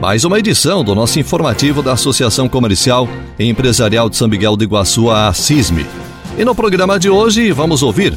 mais 0.00 0.24
uma 0.24 0.38
edição 0.38 0.84
do 0.84 0.94
nosso 0.94 1.18
informativo 1.18 1.82
da 1.82 1.92
Associação 1.92 2.48
Comercial 2.48 3.08
e 3.38 3.48
Empresarial 3.48 4.08
de 4.08 4.16
São 4.16 4.28
Miguel 4.28 4.56
do 4.56 4.62
Iguaçu, 4.62 5.10
a 5.10 5.32
CISME. 5.32 5.84
E 6.38 6.44
no 6.44 6.54
programa 6.54 6.98
de 6.98 7.10
hoje 7.10 7.50
vamos 7.50 7.82
ouvir. 7.82 8.16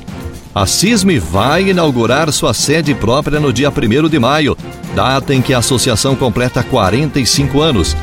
A 0.53 0.67
CISME 0.67 1.17
vai 1.17 1.69
inaugurar 1.69 2.31
sua 2.31 2.53
sede 2.53 2.93
própria 2.93 3.39
no 3.39 3.51
dia 3.51 3.71
1 3.71 4.09
de 4.09 4.19
maio, 4.19 4.55
data 4.93 5.33
em 5.33 5.41
que 5.41 5.53
a 5.53 5.57
associação 5.57 6.15
completa 6.15 6.61
45 6.61 7.61
anos. 7.61 7.97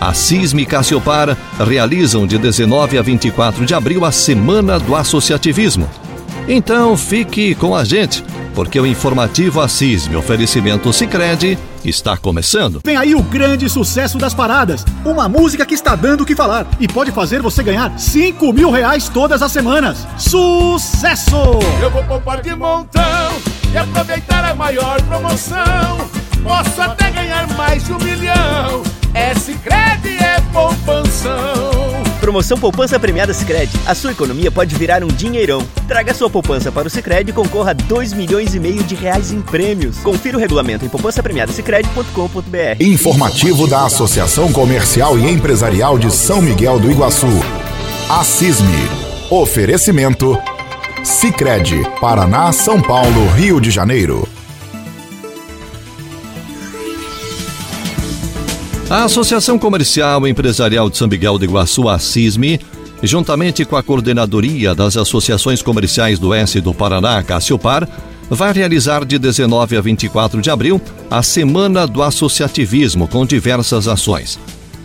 A 0.00 0.12
CISME 0.12 0.62
e 0.62 0.66
Cassiopar 0.66 1.36
realizam 1.58 2.26
de 2.26 2.38
19 2.38 2.98
a 2.98 3.02
24 3.02 3.66
de 3.66 3.74
abril 3.74 4.04
a 4.04 4.12
Semana 4.12 4.78
do 4.78 4.94
Associativismo. 4.94 5.88
Então 6.48 6.96
fique 6.96 7.54
com 7.56 7.74
a 7.74 7.84
gente 7.84 8.22
porque 8.54 8.80
o 8.80 8.86
informativo 8.86 9.60
Assisme 9.60 10.16
oferecimento 10.16 10.90
Sicredi 10.92 11.58
está 11.84 12.16
começando. 12.16 12.80
Vem 12.84 12.96
aí 12.96 13.14
o 13.14 13.22
grande 13.22 13.68
sucesso 13.68 14.16
das 14.16 14.32
paradas, 14.32 14.84
uma 15.04 15.28
música 15.28 15.66
que 15.66 15.74
está 15.74 15.94
dando 15.94 16.22
o 16.22 16.26
que 16.26 16.34
falar 16.34 16.66
e 16.80 16.88
pode 16.88 17.12
fazer 17.12 17.42
você 17.42 17.62
ganhar 17.62 17.98
5 17.98 18.52
mil 18.52 18.70
reais 18.70 19.08
todas 19.08 19.42
as 19.42 19.52
semanas. 19.52 20.06
Sucesso! 20.16 21.36
Eu 21.82 21.90
vou 21.90 22.02
poupar 22.04 22.40
de 22.40 22.54
montão 22.54 23.02
e 23.72 23.76
aproveitar 23.76 24.44
a 24.44 24.54
maior 24.54 25.02
promoção. 25.02 26.08
Posso 26.42 26.80
até 26.80 27.10
ganhar 27.10 27.46
mais 27.56 27.84
de 27.84 27.92
um 27.92 27.98
milhão. 27.98 28.95
Promoção 32.26 32.58
Poupança 32.58 32.98
Premiada 32.98 33.32
Sicredi. 33.32 33.78
A 33.86 33.94
sua 33.94 34.10
economia 34.10 34.50
pode 34.50 34.74
virar 34.74 35.04
um 35.04 35.06
dinheirão. 35.06 35.64
Traga 35.86 36.12
sua 36.12 36.28
poupança 36.28 36.72
para 36.72 36.88
o 36.88 36.90
Sicredi 36.90 37.30
e 37.30 37.32
concorra 37.32 37.70
a 37.70 37.72
2 37.72 38.12
milhões 38.14 38.52
e 38.52 38.58
meio 38.58 38.82
de 38.82 38.96
reais 38.96 39.30
em 39.30 39.40
prêmios. 39.40 39.98
Confira 39.98 40.36
o 40.36 40.40
regulamento 40.40 40.84
em 40.84 40.88
poupancapremiadasicredi.com.br. 40.88 42.82
Informativo 42.82 43.68
da 43.68 43.86
Associação 43.86 44.52
Comercial 44.52 45.16
e 45.16 45.30
Empresarial 45.30 45.96
de 45.96 46.10
São 46.10 46.42
Miguel 46.42 46.80
do 46.80 46.90
Iguaçu. 46.90 47.28
A 48.10 48.24
CISME. 48.24 48.90
Oferecimento 49.30 50.36
Sicredi, 51.04 51.80
Paraná, 52.00 52.50
São 52.50 52.82
Paulo, 52.82 53.28
Rio 53.36 53.60
de 53.60 53.70
Janeiro. 53.70 54.28
A 58.88 59.02
Associação 59.02 59.58
Comercial 59.58 60.24
e 60.26 60.30
Empresarial 60.30 60.88
de 60.88 60.96
São 60.96 61.08
Miguel 61.08 61.38
do 61.38 61.44
Iguaçu, 61.44 61.88
a 61.88 61.98
CISME, 61.98 62.60
juntamente 63.02 63.64
com 63.64 63.74
a 63.74 63.82
Coordenadoria 63.82 64.76
das 64.76 64.96
Associações 64.96 65.60
Comerciais 65.60 66.20
do 66.20 66.28
Oeste 66.28 66.60
do 66.60 66.72
Paraná, 66.72 67.20
Cassiopar, 67.20 67.88
vai 68.30 68.52
realizar 68.52 69.04
de 69.04 69.18
19 69.18 69.76
a 69.76 69.80
24 69.80 70.40
de 70.40 70.50
abril 70.50 70.80
a 71.10 71.20
Semana 71.20 71.84
do 71.84 72.00
Associativismo 72.00 73.08
com 73.08 73.26
diversas 73.26 73.88
ações. 73.88 74.38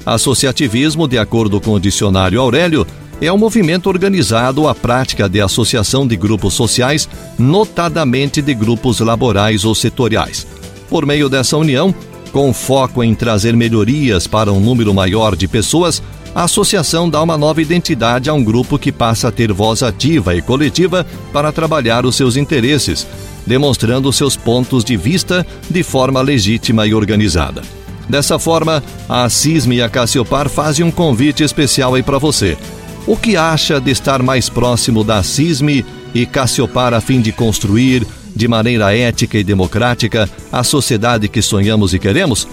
Associativismo, 0.03 1.07
de 1.07 1.19
acordo 1.19 1.61
com 1.61 1.73
o 1.73 1.79
dicionário 1.79 2.41
Aurélio, 2.41 2.87
é 3.21 3.31
um 3.31 3.37
movimento 3.37 3.87
organizado 3.87 4.67
à 4.67 4.73
prática 4.73 5.29
de 5.29 5.39
associação 5.39 6.07
de 6.07 6.15
grupos 6.15 6.55
sociais, 6.55 7.07
notadamente 7.37 8.41
de 8.41 8.55
grupos 8.55 8.99
laborais 8.99 9.63
ou 9.63 9.75
setoriais. 9.75 10.47
Por 10.89 11.05
meio 11.05 11.29
dessa 11.29 11.55
união, 11.55 11.93
com 12.31 12.53
foco 12.53 13.03
em 13.03 13.13
trazer 13.13 13.55
melhorias 13.55 14.25
para 14.25 14.51
um 14.51 14.59
número 14.59 14.93
maior 14.93 15.35
de 15.35 15.47
pessoas, 15.47 16.01
a 16.33 16.43
associação 16.43 17.09
dá 17.09 17.21
uma 17.21 17.37
nova 17.37 17.61
identidade 17.61 18.29
a 18.29 18.33
um 18.33 18.43
grupo 18.43 18.79
que 18.79 18.91
passa 18.91 19.27
a 19.27 19.31
ter 19.31 19.51
voz 19.51 19.83
ativa 19.83 20.33
e 20.33 20.41
coletiva 20.41 21.05
para 21.33 21.51
trabalhar 21.51 22.05
os 22.05 22.15
seus 22.15 22.37
interesses, 22.37 23.05
demonstrando 23.45 24.11
seus 24.13 24.37
pontos 24.37 24.83
de 24.83 24.95
vista 24.95 25.45
de 25.69 25.83
forma 25.83 26.21
legítima 26.21 26.87
e 26.87 26.93
organizada. 26.93 27.61
Dessa 28.07 28.39
forma, 28.39 28.81
a 29.07 29.29
CISM 29.29 29.73
e 29.73 29.81
a 29.81 29.89
Cassiopar 29.89 30.49
fazem 30.49 30.85
um 30.85 30.91
convite 30.91 31.43
especial 31.43 31.95
aí 31.95 32.03
para 32.03 32.17
você. 32.17 32.57
O 33.05 33.17
que 33.17 33.35
acha 33.35 33.79
de 33.79 33.91
estar 33.91 34.21
mais 34.21 34.47
próximo 34.49 35.03
da 35.03 35.21
CISM 35.23 35.83
e 36.13 36.25
Cassiopar 36.25 36.93
a 36.93 37.01
fim 37.01 37.19
de 37.19 37.31
construir, 37.31 38.05
de 38.35 38.47
maneira 38.47 38.95
ética 38.95 39.37
e 39.37 39.43
democrática 39.43 40.29
a 40.51 40.63
sociedade 40.63 41.27
que 41.27 41.41
sonhamos 41.41 41.93
e 41.93 41.99
queremos? 41.99 42.47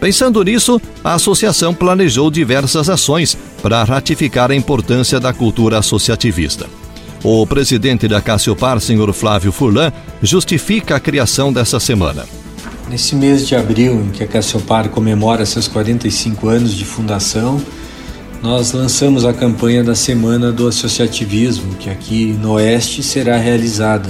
Pensando 0.00 0.42
nisso, 0.42 0.80
a 1.02 1.14
associação 1.14 1.72
planejou 1.72 2.30
diversas 2.30 2.88
ações 2.88 3.36
para 3.62 3.82
ratificar 3.82 4.50
a 4.50 4.54
importância 4.54 5.18
da 5.18 5.32
cultura 5.32 5.78
associativista. 5.78 6.66
O 7.24 7.46
presidente 7.46 8.06
da 8.06 8.20
Cassiopar, 8.20 8.80
senhor 8.80 9.12
Flávio 9.12 9.50
Furlan, 9.50 9.92
justifica 10.22 10.96
a 10.96 11.00
criação 11.00 11.52
dessa 11.52 11.80
semana. 11.80 12.24
Nesse 12.88 13.16
mês 13.16 13.48
de 13.48 13.56
abril, 13.56 13.94
em 14.00 14.10
que 14.10 14.22
a 14.22 14.26
Cassiopar 14.26 14.90
comemora 14.90 15.44
seus 15.44 15.66
45 15.66 16.48
anos 16.48 16.74
de 16.74 16.84
fundação, 16.84 17.60
nós 18.42 18.72
lançamos 18.72 19.24
a 19.24 19.32
campanha 19.32 19.82
da 19.82 19.94
Semana 19.94 20.52
do 20.52 20.68
Associativismo, 20.68 21.74
que 21.76 21.90
aqui 21.90 22.26
no 22.40 22.52
Oeste 22.52 23.02
será 23.02 23.36
realizada 23.36 24.08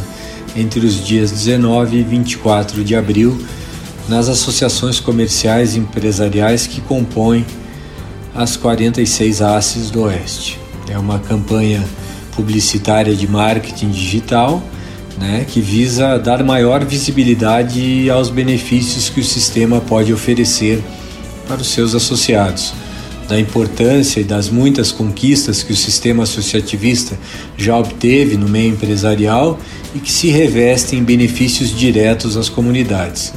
entre 0.57 0.85
os 0.87 1.05
dias 1.05 1.31
19 1.31 1.99
e 1.99 2.03
24 2.03 2.83
de 2.83 2.97
abril 2.97 3.39
nas 4.09 4.29
associações 4.29 4.99
comerciais 4.99 5.77
e 5.77 5.79
empresariais 5.79 6.67
que 6.67 6.81
compõem 6.81 7.45
as 8.35 8.57
46 8.57 9.43
ACES 9.43 9.91
do 9.91 10.03
Oeste. 10.03 10.59
É 10.89 10.99
uma 10.99 11.19
campanha 11.19 11.85
publicitária 12.35 13.15
de 13.15 13.27
marketing 13.27 13.91
digital 13.91 14.63
né, 15.19 15.47
que 15.49 15.61
visa 15.61 16.19
dar 16.19 16.45
maior 16.45 16.85
visibilidade 16.85 18.09
aos 18.11 18.29
benefícios 18.29 19.09
que 19.09 19.21
o 19.21 19.25
sistema 19.25 19.81
pode 19.81 20.13
oferecer 20.13 20.83
para 21.49 21.61
os 21.61 21.69
seus 21.69 21.95
associados 21.95 22.73
da 23.29 23.39
importância 23.39 24.21
e 24.21 24.25
das 24.25 24.49
muitas 24.49 24.93
conquistas 24.93 25.63
que 25.63 25.73
o 25.73 25.77
sistema 25.77 26.23
associativista 26.23 27.19
já 27.57 27.77
obteve 27.77 28.37
no 28.37 28.49
meio 28.49 28.73
empresarial 28.73 29.59
e 29.95 29.99
que 29.99 30.13
se 30.13 30.29
revestem 30.29 31.01
em 31.01 31.05
benefícios 31.05 31.77
diretos 31.77 32.37
às 32.37 32.49
comunidades. 32.49 33.33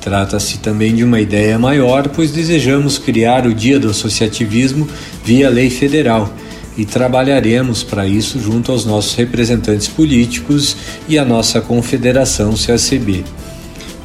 Trata-se 0.00 0.58
também 0.58 0.94
de 0.94 1.04
uma 1.04 1.20
ideia 1.20 1.58
maior, 1.58 2.08
pois 2.08 2.30
desejamos 2.30 2.96
criar 2.96 3.46
o 3.46 3.54
Dia 3.54 3.78
do 3.78 3.90
Associativismo 3.90 4.88
via 5.24 5.50
lei 5.50 5.68
federal 5.68 6.32
e 6.76 6.86
trabalharemos 6.86 7.82
para 7.82 8.06
isso 8.06 8.40
junto 8.40 8.72
aos 8.72 8.86
nossos 8.86 9.14
representantes 9.14 9.88
políticos 9.88 10.76
e 11.06 11.18
à 11.18 11.24
nossa 11.24 11.60
confederação 11.60 12.54
CACB. 12.54 13.24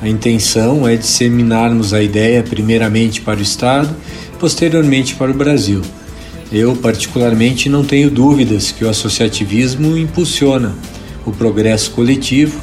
A 0.01 0.09
intenção 0.09 0.85
é 0.85 0.97
disseminarmos 0.97 1.93
a 1.93 2.03
ideia 2.03 2.43
primeiramente 2.43 3.21
para 3.21 3.39
o 3.39 3.41
Estado 3.41 3.95
posteriormente 4.39 5.15
para 5.15 5.31
o 5.31 5.33
Brasil. 5.33 5.81
Eu, 6.51 6.75
particularmente, 6.75 7.69
não 7.69 7.83
tenho 7.83 8.09
dúvidas 8.09 8.71
que 8.71 8.85
o 8.85 8.89
associativismo 8.89 9.97
impulsiona 9.97 10.75
o 11.25 11.31
progresso 11.31 11.91
coletivo 11.91 12.61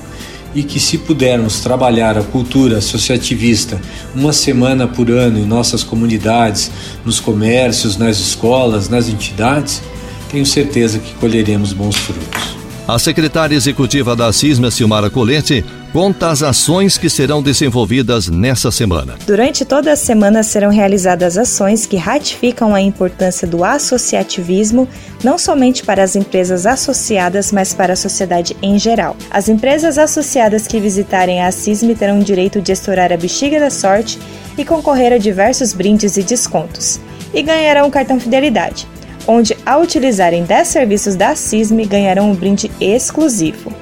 e 0.55 0.62
que, 0.62 0.78
se 0.78 0.99
pudermos 0.99 1.60
trabalhar 1.60 2.16
a 2.16 2.22
cultura 2.22 2.78
associativista 2.78 3.81
uma 4.15 4.33
semana 4.33 4.87
por 4.87 5.10
ano 5.10 5.39
em 5.39 5.47
nossas 5.47 5.83
comunidades, 5.83 6.71
nos 7.04 7.19
comércios, 7.19 7.97
nas 7.97 8.18
escolas, 8.18 8.89
nas 8.89 9.09
entidades, 9.09 9.83
tenho 10.30 10.47
certeza 10.47 10.98
que 10.98 11.15
colheremos 11.15 11.72
bons 11.72 11.97
frutos. 11.97 12.61
A 12.86 12.98
secretária 12.98 13.54
executiva 13.54 14.16
da 14.16 14.32
CISMA, 14.32 14.68
Silmara 14.68 15.08
Colete, 15.08 15.64
conta 15.92 16.30
as 16.30 16.42
ações 16.42 16.98
que 16.98 17.08
serão 17.08 17.40
desenvolvidas 17.40 18.26
nessa 18.26 18.72
semana. 18.72 19.14
Durante 19.24 19.64
toda 19.64 19.92
a 19.92 19.96
semana 19.96 20.42
serão 20.42 20.68
realizadas 20.68 21.38
ações 21.38 21.86
que 21.86 21.96
ratificam 21.96 22.74
a 22.74 22.80
importância 22.80 23.46
do 23.46 23.62
associativismo, 23.62 24.88
não 25.22 25.38
somente 25.38 25.84
para 25.84 26.02
as 26.02 26.16
empresas 26.16 26.66
associadas, 26.66 27.52
mas 27.52 27.72
para 27.72 27.92
a 27.92 27.96
sociedade 27.96 28.56
em 28.60 28.76
geral. 28.76 29.16
As 29.30 29.48
empresas 29.48 29.96
associadas 29.96 30.66
que 30.66 30.80
visitarem 30.80 31.40
a 31.40 31.52
CISM 31.52 31.94
terão 31.94 32.18
o 32.18 32.24
direito 32.24 32.60
de 32.60 32.72
estourar 32.72 33.12
a 33.12 33.16
bexiga 33.16 33.60
da 33.60 33.70
sorte 33.70 34.18
e 34.58 34.64
concorrer 34.64 35.12
a 35.12 35.18
diversos 35.18 35.72
brindes 35.72 36.16
e 36.16 36.22
descontos. 36.24 36.98
E 37.32 37.42
ganharão 37.42 37.86
um 37.86 37.90
cartão 37.90 38.18
fidelidade 38.18 38.91
onde, 39.27 39.57
ao 39.65 39.83
utilizarem 39.83 40.45
10 40.45 40.69
serviços 40.69 41.16
da 41.16 41.34
CISM, 41.34 41.86
ganharão 41.86 42.30
um 42.30 42.34
brinde 42.34 42.71
exclusivo. 42.80 43.72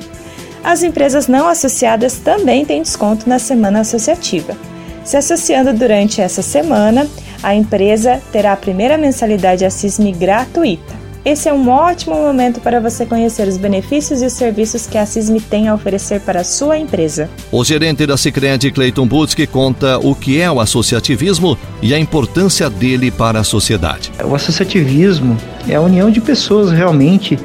As 0.63 0.83
empresas 0.83 1.27
não 1.27 1.49
associadas 1.49 2.19
também 2.19 2.65
têm 2.65 2.83
desconto 2.83 3.29
na 3.29 3.39
semana 3.39 3.81
associativa. 3.81 4.57
Se 5.05 5.17
associando 5.17 5.73
durante 5.73 6.21
essa 6.21 6.43
semana, 6.43 7.07
A 7.43 7.55
empresa 7.55 8.21
terá 8.31 8.53
a 8.53 8.57
primeira 8.57 8.99
mensalidade 8.99 9.65
Assisme 9.65 10.13
gratuita. 10.13 11.00
Esse 11.23 11.51
é 11.51 11.53
um 11.53 11.69
ótimo 11.69 12.15
momento 12.15 12.61
para 12.61 12.81
você 12.81 13.05
conhecer 13.05 13.47
os 13.47 13.59
benefícios 13.59 14.23
e 14.23 14.25
os 14.25 14.33
serviços 14.33 14.87
que 14.87 14.97
a 14.97 15.05
CISME 15.05 15.39
tem 15.39 15.69
a 15.69 15.75
oferecer 15.75 16.21
para 16.21 16.41
a 16.41 16.45
sua 16.45 16.79
empresa. 16.79 17.29
O 17.53 17.63
gerente 17.63 18.07
da 18.07 18.17
Sicredi, 18.17 18.71
Cleiton 18.71 19.07
Butzke, 19.07 19.47
conta 19.47 19.99
o 19.99 20.15
que 20.15 20.41
é 20.41 20.51
o 20.51 20.61
associativismo 20.61 21.59
e 21.83 21.93
a 21.93 21.99
importância 21.99 22.71
dele 22.71 23.11
para 23.11 23.41
a 23.41 23.45
sociedade. 23.45 24.11
O 24.25 24.35
associativismo 24.35 25.37
é 25.69 25.75
a 25.75 25.81
união 25.83 26.11
de 26.11 26.23
pessoas 26.23 26.73
realmente 26.73 27.39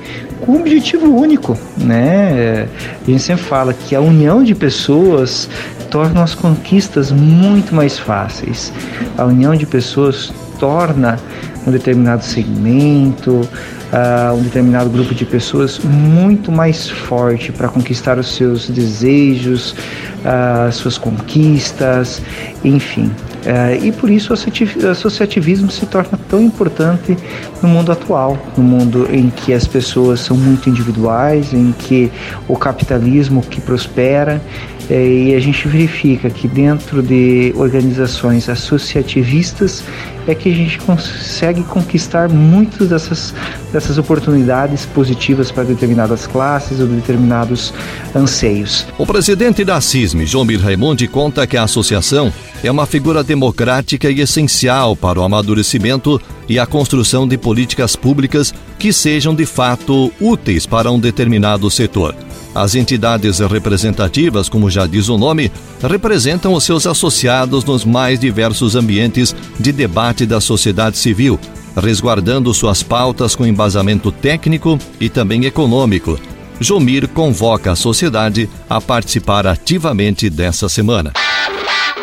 com 0.45 0.54
um 0.54 0.62
objetivo 0.62 1.13
único, 1.13 1.57
né? 1.75 2.69
A 3.06 3.12
gente 3.12 3.24
sempre 3.24 3.44
fala 3.44 3.74
que 3.74 3.94
a 3.94 4.00
união 4.00 4.42
de 4.42 4.56
pessoas 4.56 5.50
torna 5.89 6.24
as 6.24 6.33
conquistas 6.33 7.12
muito 7.12 7.75
mais 7.75 8.00
fáceis. 8.00 8.72
A 9.18 9.25
união 9.25 9.54
de 9.54 9.66
pessoas 9.66 10.31
torna 10.59 11.17
um 11.65 11.71
determinado 11.71 12.23
segmento, 12.23 13.31
uh, 13.31 14.35
um 14.35 14.43
determinado 14.43 14.89
grupo 14.89 15.15
de 15.15 15.25
pessoas 15.25 15.79
muito 15.79 16.51
mais 16.51 16.89
forte 16.89 17.51
para 17.51 17.67
conquistar 17.67 18.19
os 18.19 18.35
seus 18.35 18.69
desejos, 18.69 19.71
uh, 19.71 20.71
suas 20.71 20.97
conquistas, 20.97 22.21
enfim. 22.63 23.11
Uh, 23.45 23.85
e 23.85 23.91
por 23.91 24.09
isso 24.09 24.33
o 24.33 24.89
associativismo 24.89 25.69
se 25.69 25.85
torna 25.85 26.19
tão 26.27 26.41
importante 26.41 27.15
no 27.61 27.69
mundo 27.69 27.91
atual, 27.91 28.37
no 28.57 28.63
mundo 28.63 29.07
em 29.11 29.29
que 29.29 29.53
as 29.53 29.67
pessoas 29.67 30.19
são 30.19 30.35
muito 30.35 30.67
individuais, 30.67 31.53
em 31.53 31.71
que 31.71 32.11
o 32.47 32.57
capitalismo 32.57 33.41
que 33.41 33.61
prospera 33.61 34.41
e 34.89 35.33
a 35.33 35.39
gente 35.39 35.67
verifica 35.67 36.29
que 36.29 36.47
dentro 36.47 37.01
de 37.01 37.53
organizações 37.55 38.47
associativistas 38.49 39.83
é 40.27 40.33
que 40.33 40.49
a 40.49 40.55
gente 40.55 40.79
consegue 40.79 41.63
conquistar 41.63 42.29
muitas 42.29 42.89
dessas, 42.89 43.33
dessas 43.71 43.97
oportunidades 43.97 44.85
positivas 44.85 45.51
para 45.51 45.63
determinadas 45.63 46.25
classes 46.27 46.79
ou 46.79 46.87
determinados 46.87 47.73
anseios. 48.13 48.85
O 48.97 49.05
presidente 49.05 49.63
da 49.63 49.79
CISM, 49.79 50.25
João 50.25 50.45
Mir 50.45 50.59
Raimundi, 50.59 51.07
conta 51.07 51.45
que 51.45 51.57
a 51.57 51.63
associação 51.63 52.33
é 52.63 52.71
uma 52.71 52.85
figura 52.85 53.23
democrática 53.23 54.09
e 54.09 54.21
essencial 54.21 54.95
para 54.95 55.19
o 55.19 55.23
amadurecimento 55.23 56.19
e 56.49 56.57
a 56.59 56.65
construção 56.65 57.27
de 57.27 57.38
políticas 57.38 57.95
públicas 57.95 58.53
que 58.79 58.91
sejam 58.91 59.33
de 59.33 59.45
fato 59.45 60.11
úteis 60.19 60.65
para 60.65 60.91
um 60.91 60.99
determinado 60.99 61.69
setor. 61.69 62.15
As 62.55 62.73
entidades 62.73 63.39
representativas, 63.39 64.47
como 64.47 64.69
já 64.69 64.87
diz 64.87 65.09
o 65.09 65.17
nome, 65.17 65.51
representam 65.83 66.53
os 66.53 66.63
seus 66.63 66.87
associados 66.87 67.65
nos 67.65 67.83
mais 67.83 68.17
diversos 68.17 68.77
ambientes 68.77 69.35
de 69.59 69.73
debate 69.73 70.25
da 70.25 70.39
sociedade 70.39 70.97
civil, 70.97 71.37
resguardando 71.75 72.53
suas 72.53 72.81
pautas 72.81 73.35
com 73.35 73.45
embasamento 73.45 74.09
técnico 74.09 74.79
e 75.01 75.09
também 75.09 75.43
econômico. 75.43 76.17
Jomir 76.57 77.09
convoca 77.09 77.73
a 77.73 77.75
sociedade 77.75 78.49
a 78.69 78.79
participar 78.79 79.45
ativamente 79.45 80.29
dessa 80.29 80.69
semana. 80.69 81.11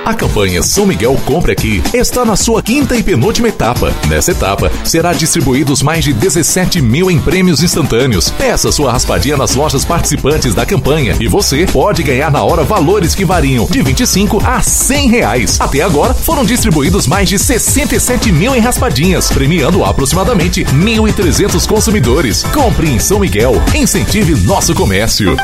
A 0.05 0.15
campanha 0.15 0.65
São 0.65 0.85
Miguel 0.85 1.17
Compre 1.25 1.53
Aqui 1.53 1.81
está 1.95 2.25
na 2.25 2.35
sua 2.35 2.61
quinta 2.61 2.97
e 2.97 3.03
penúltima 3.05 3.49
etapa. 3.49 3.95
Nessa 4.09 4.33
etapa, 4.33 4.71
será 4.85 5.13
distribuídos 5.13 5.81
mais 5.81 6.05
de 6.05 6.13
17 6.13 6.81
mil 6.81 7.09
em 7.09 7.21
prêmios 7.21 7.63
instantâneos. 7.63 8.29
Peça 8.31 8.73
sua 8.73 8.91
raspadinha 8.91 9.37
nas 9.37 9.55
lojas 9.55 9.85
participantes 9.85 10.55
da 10.55 10.67
campanha 10.67 11.17
e 11.21 11.29
você 11.29 11.67
pode 11.67 12.03
ganhar 12.03 12.33
na 12.33 12.43
hora 12.43 12.65
valores 12.65 13.15
que 13.15 13.25
variam 13.25 13.65
de 13.67 13.81
25 13.81 14.43
a 14.45 14.61
100 14.61 15.09
reais. 15.09 15.61
Até 15.61 15.83
agora, 15.83 16.13
foram 16.13 16.45
distribuídos 16.45 17.07
mais 17.07 17.29
de 17.29 17.39
67 17.39 18.33
mil 18.33 18.57
em 18.57 18.61
raspadinhas, 18.61 19.31
premiando 19.31 19.85
aproximadamente 19.85 20.65
1.300 20.65 21.65
consumidores. 21.67 22.43
Compre 22.53 22.91
em 22.91 22.99
São 22.99 23.21
Miguel. 23.21 23.55
Incentive 23.73 24.35
nosso 24.45 24.75
comércio. 24.75 25.37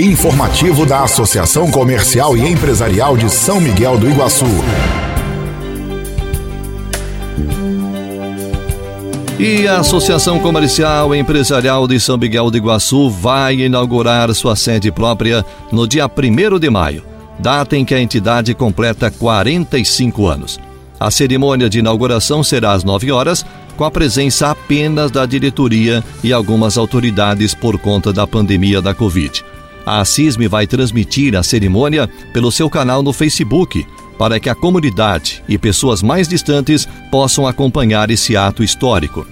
Informativo 0.00 0.86
da 0.86 1.02
Associação 1.04 1.70
Comercial 1.70 2.34
e 2.34 2.48
Empresarial 2.48 3.14
de 3.14 3.28
São 3.28 3.60
Miguel 3.60 3.98
do 3.98 4.08
Iguaçu. 4.08 4.46
E 9.38 9.68
a 9.68 9.80
Associação 9.80 10.40
Comercial 10.40 11.14
e 11.14 11.18
Empresarial 11.18 11.86
de 11.86 12.00
São 12.00 12.16
Miguel 12.16 12.50
do 12.50 12.56
Iguaçu 12.56 13.10
vai 13.10 13.56
inaugurar 13.56 14.32
sua 14.34 14.56
sede 14.56 14.90
própria 14.90 15.44
no 15.70 15.86
dia 15.86 16.06
1 16.06 16.58
de 16.58 16.70
maio, 16.70 17.04
data 17.38 17.76
em 17.76 17.84
que 17.84 17.94
a 17.94 18.00
entidade 18.00 18.54
completa 18.54 19.10
45 19.10 20.26
anos. 20.26 20.58
A 20.98 21.10
cerimônia 21.10 21.68
de 21.68 21.80
inauguração 21.80 22.42
será 22.42 22.72
às 22.72 22.82
9 22.82 23.12
horas, 23.12 23.44
com 23.76 23.84
a 23.84 23.90
presença 23.90 24.50
apenas 24.50 25.10
da 25.10 25.26
diretoria 25.26 26.02
e 26.24 26.32
algumas 26.32 26.78
autoridades 26.78 27.54
por 27.54 27.78
conta 27.78 28.10
da 28.12 28.26
pandemia 28.26 28.80
da 28.80 28.94
Covid. 28.94 29.44
A 29.84 30.04
CISM 30.04 30.48
vai 30.48 30.66
transmitir 30.66 31.36
a 31.36 31.42
cerimônia 31.42 32.08
pelo 32.32 32.52
seu 32.52 32.70
canal 32.70 33.02
no 33.02 33.12
Facebook, 33.12 33.86
para 34.18 34.38
que 34.38 34.48
a 34.48 34.54
comunidade 34.54 35.42
e 35.48 35.58
pessoas 35.58 36.02
mais 36.02 36.28
distantes 36.28 36.88
possam 37.10 37.46
acompanhar 37.46 38.10
esse 38.10 38.36
ato 38.36 38.62
histórico. 38.62 39.26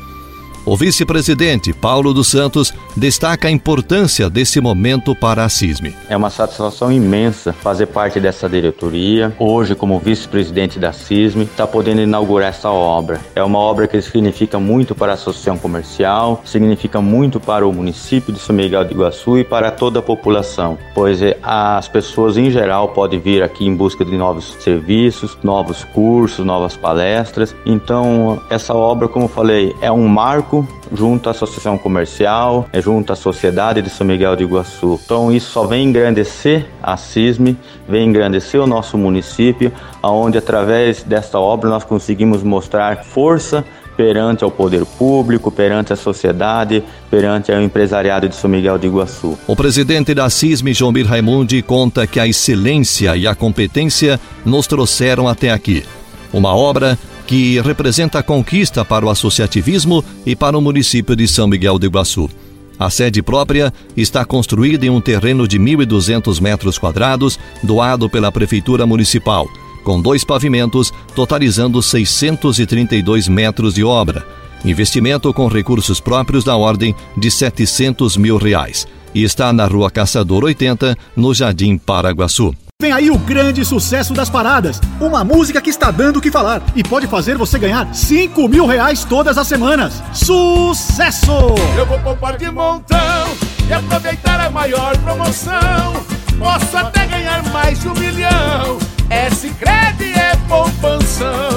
O 0.67 0.77
vice-presidente 0.77 1.73
Paulo 1.73 2.13
dos 2.13 2.29
Santos 2.29 2.75
destaca 2.95 3.49
a 3.49 3.51
importância 3.51 4.29
desse 4.29 4.61
momento 4.61 5.15
para 5.15 5.43
a 5.43 5.49
CISME. 5.49 5.97
É 6.07 6.15
uma 6.15 6.29
satisfação 6.29 6.93
imensa 6.93 7.55
fazer 7.55 7.87
parte 7.87 8.21
dessa 8.21 8.47
diretoria. 8.47 9.35
Hoje, 9.39 9.75
como 9.75 9.99
vice-presidente 9.99 10.79
da 10.79 10.93
CISME, 10.93 11.45
está 11.45 11.67
podendo 11.67 12.03
inaugurar 12.03 12.51
essa 12.51 12.69
obra. 12.69 13.21
É 13.35 13.43
uma 13.43 13.59
obra 13.59 13.89
que 13.89 14.03
significa 14.03 14.59
muito 14.59 14.95
para 14.95 15.13
a 15.13 15.15
associação 15.15 15.57
comercial, 15.57 16.43
significa 16.45 17.01
muito 17.01 17.41
para 17.41 17.67
o 17.67 17.73
município 17.73 18.31
de 18.31 18.39
São 18.39 18.55
Miguel 18.55 18.85
do 18.85 18.93
Iguaçu 18.93 19.39
e 19.39 19.45
para 19.45 19.71
toda 19.71 20.01
a 20.01 20.03
população, 20.03 20.77
pois 20.95 21.23
é, 21.23 21.39
as 21.43 21.89
pessoas 21.89 22.37
em 22.37 22.51
geral 22.51 22.89
podem 22.89 23.19
vir 23.19 23.43
aqui 23.43 23.67
em 23.67 23.75
busca 23.75 24.05
de 24.05 24.15
novos 24.17 24.57
serviços, 24.61 25.39
novos 25.43 25.85
cursos, 25.85 26.45
novas 26.45 26.77
palestras. 26.77 27.57
Então, 27.65 28.43
essa 28.51 28.75
obra, 28.75 29.09
como 29.09 29.25
eu 29.25 29.29
falei, 29.29 29.75
é 29.81 29.91
um 29.91 30.07
marco 30.07 30.50
junto 30.93 31.29
à 31.29 31.33
Associação 31.33 31.79
Comercial, 31.79 32.69
é 32.73 32.81
junto 32.81 33.13
à 33.13 33.17
Sociedade 33.17 33.83
de 33.83 33.91
São 33.91 34.07
Miguel 34.07 34.37
de 34.37 34.45
Iguaçu. 34.45 34.99
Então 35.05 35.33
isso 35.33 35.51
só 35.51 35.65
vem 35.65 35.85
engrandecer 35.85 36.67
a 36.83 36.97
CISME, 36.97 37.57
vem 37.89 38.09
engrandecer 38.09 38.61
o 38.61 38.67
nosso 38.67 38.99
município, 38.99 39.73
aonde 40.03 40.39
através 40.39 41.03
desta 41.03 41.39
obra 41.39 41.69
nós 41.69 41.85
conseguimos 41.85 42.43
mostrar 42.43 43.05
força 43.05 43.65
perante 43.97 44.43
ao 44.43 44.51
poder 44.51 44.87
público, 44.87 45.51
perante 45.51 45.93
a 45.93 45.97
sociedade, 45.97 46.83
perante 47.11 47.53
o 47.53 47.61
empresariado 47.61 48.29
de 48.29 48.35
São 48.35 48.49
Miguel 48.49 48.79
de 48.79 48.87
Iguaçu. 48.87 49.39
O 49.47 49.55
presidente 49.55 50.15
da 50.15 50.31
CISME, 50.31 50.73
Mir 50.93 51.07
Raimundi, 51.07 51.61
conta 51.61 52.07
que 52.07 52.19
a 52.19 52.27
excelência 52.27 53.15
e 53.15 53.27
a 53.27 53.35
competência 53.35 54.19
nos 54.43 54.67
trouxeram 54.67 55.29
até 55.29 55.51
aqui. 55.51 55.85
Uma 56.33 56.55
obra 56.55 56.99
que 57.31 57.61
representa 57.61 58.19
a 58.19 58.25
conquista 58.25 58.85
para 58.85 59.07
o 59.07 59.09
associativismo 59.09 60.05
e 60.27 60.35
para 60.35 60.59
o 60.59 60.61
município 60.61 61.15
de 61.15 61.29
São 61.29 61.47
Miguel 61.47 61.79
do 61.79 61.87
Iguaçu. 61.87 62.29
A 62.77 62.91
sede 62.91 63.23
própria 63.23 63.73
está 63.97 64.25
construída 64.25 64.85
em 64.85 64.91
um 64.91 65.01
terreno 65.01 65.47
de 65.47 65.57
1.200 65.57 66.41
metros 66.41 66.77
quadrados, 66.77 67.39
doado 67.63 68.11
pela 68.11 68.33
Prefeitura 68.33 68.85
Municipal, 68.85 69.47
com 69.85 70.03
dois 70.03 70.25
pavimentos, 70.25 70.93
totalizando 71.15 71.81
632 71.81 73.29
metros 73.29 73.75
de 73.75 73.85
obra. 73.85 74.27
Investimento 74.65 75.33
com 75.33 75.47
recursos 75.47 76.01
próprios 76.01 76.43
da 76.43 76.57
ordem 76.57 76.97
de 77.17 77.31
700 77.31 78.17
mil 78.17 78.39
reais. 78.39 78.89
E 79.15 79.23
está 79.23 79.53
na 79.53 79.67
Rua 79.67 79.89
Caçador 79.89 80.43
80, 80.43 80.99
no 81.15 81.33
Jardim 81.33 81.79
Paraguaçu. 81.79 82.53
Vem 82.81 82.93
aí 82.93 83.11
o 83.11 83.19
grande 83.19 83.63
sucesso 83.63 84.15
das 84.15 84.31
paradas. 84.31 84.81
Uma 84.99 85.23
música 85.23 85.61
que 85.61 85.69
está 85.69 85.91
dando 85.91 86.17
o 86.17 86.21
que 86.21 86.31
falar 86.31 86.63
e 86.75 86.83
pode 86.83 87.07
fazer 87.07 87.37
você 87.37 87.59
ganhar 87.59 87.95
5 87.95 88.49
mil 88.49 88.65
reais 88.65 89.05
todas 89.05 89.37
as 89.37 89.47
semanas. 89.47 90.03
Sucesso! 90.15 91.31
Eu 91.77 91.85
vou 91.85 92.01
poupar 92.01 92.39
de 92.39 92.51
montão 92.51 93.37
e 93.69 93.73
aproveitar 93.75 94.41
a 94.41 94.49
maior 94.49 94.97
promoção. 94.97 95.93
Posso 96.39 96.75
até 96.75 97.05
ganhar 97.07 97.43
mais 97.53 97.79
de 97.79 97.89
um 97.89 97.95
milhão. 97.95 98.79
É 99.11 99.29
Cicred, 99.29 100.19
é 100.19 100.35
poupanção. 100.49 101.50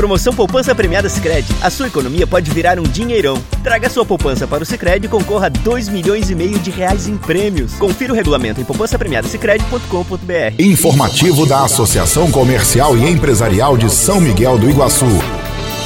Promoção 0.00 0.32
Poupança 0.32 0.74
Premiada 0.74 1.10
Sicredi. 1.10 1.54
A 1.60 1.68
sua 1.68 1.88
economia 1.88 2.26
pode 2.26 2.50
virar 2.50 2.80
um 2.80 2.84
dinheirão. 2.84 3.36
Traga 3.62 3.90
sua 3.90 4.02
poupança 4.02 4.46
para 4.46 4.62
o 4.62 4.66
Sicredi 4.66 5.04
e 5.04 5.10
concorra 5.10 5.48
a 5.48 5.50
2 5.50 5.90
milhões 5.90 6.30
e 6.30 6.34
meio 6.34 6.58
de 6.58 6.70
reais 6.70 7.06
em 7.06 7.18
prêmios. 7.18 7.74
Confira 7.74 8.10
o 8.10 8.16
regulamento 8.16 8.62
em 8.62 8.64
poupancapremiadasicredi.com.br. 8.64 10.54
Informativo 10.58 11.44
da 11.44 11.66
Associação 11.66 12.30
Comercial 12.30 12.96
e 12.96 13.10
Empresarial 13.10 13.76
de 13.76 13.90
São 13.90 14.22
Miguel 14.22 14.56
do 14.56 14.70
Iguaçu. 14.70 15.04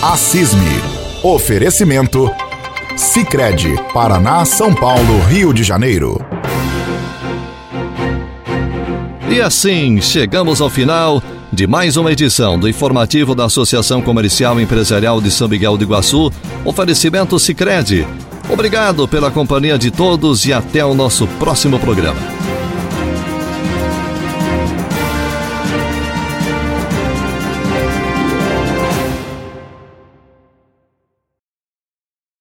A 0.00 0.16
CISME. 0.16 0.80
Oferecimento 1.20 2.30
Sicredi, 2.96 3.74
Paraná, 3.92 4.44
São 4.44 4.72
Paulo, 4.72 5.18
Rio 5.28 5.52
de 5.52 5.64
Janeiro. 5.64 6.24
E 9.28 9.40
assim 9.40 10.00
chegamos 10.00 10.60
ao 10.60 10.70
final 10.70 11.20
de 11.54 11.66
mais 11.66 11.96
uma 11.96 12.10
edição 12.10 12.58
do 12.58 12.68
informativo 12.68 13.34
da 13.34 13.44
Associação 13.44 14.02
Comercial 14.02 14.60
Empresarial 14.60 15.20
de 15.20 15.30
São 15.30 15.48
Miguel 15.48 15.76
do 15.76 15.84
Iguaçu, 15.84 16.32
oferecimento 16.64 17.38
Sicredi. 17.38 18.06
Obrigado 18.48 19.06
pela 19.06 19.30
companhia 19.30 19.78
de 19.78 19.90
todos 19.90 20.44
e 20.44 20.52
até 20.52 20.84
o 20.84 20.94
nosso 20.94 21.26
próximo 21.38 21.78
programa. 21.78 22.33